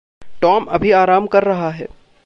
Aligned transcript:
Tom 0.41 0.65
अभी 0.65 0.91
आराम 0.91 1.25
कर 1.27 1.43
रहा 1.43 1.69
है। 1.69 1.87